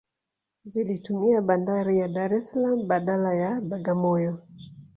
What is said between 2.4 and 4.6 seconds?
Salaam badala ya Bagamoyo